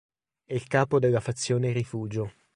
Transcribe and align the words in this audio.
È 0.45 0.55
il 0.55 0.65
capo 0.65 0.97
della 0.97 1.19
fazione 1.19 1.73
Rifugio. 1.73 2.33